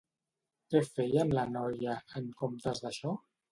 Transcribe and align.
Què 0.73 0.81
feia 0.87 1.19
amb 1.27 1.37
la 1.41 1.45
noia, 1.53 1.99
en 2.23 2.35
comptes 2.43 2.85
d'això? 2.89 3.17